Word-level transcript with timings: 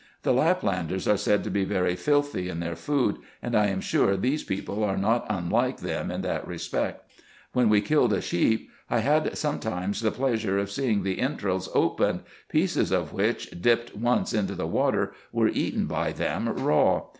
The 0.23 0.33
Laplanders 0.33 1.07
are 1.07 1.15
said 1.15 1.43
to 1.43 1.51
be 1.51 1.63
very 1.63 1.95
filthy 1.95 2.49
in 2.49 2.59
their 2.59 2.75
food, 2.75 3.17
and 3.39 3.55
I 3.55 3.67
am 3.67 3.79
sure 3.81 4.17
these 4.17 4.41
people 4.43 4.83
are 4.83 4.97
not 4.97 5.27
unlike 5.29 5.81
them 5.81 6.09
in 6.09 6.21
that 6.23 6.47
respect. 6.47 7.07
When 7.53 7.69
we 7.69 7.81
killed 7.81 8.11
a 8.11 8.19
sheep, 8.19 8.71
I 8.89 9.01
had 9.01 9.37
sometimes 9.37 10.01
the 10.01 10.09
pleasure 10.09 10.57
of 10.57 10.71
seeing 10.71 11.03
the 11.03 11.19
entrails 11.19 11.69
opened, 11.75 12.21
pieces 12.49 12.91
of 12.91 13.13
which, 13.13 13.61
dipped 13.61 13.95
once 13.95 14.33
into 14.33 14.55
the 14.55 14.65
water, 14.65 15.13
were 15.31 15.49
eaten 15.49 15.85
by 15.85 16.13
them 16.13 16.49
raw. 16.49 17.03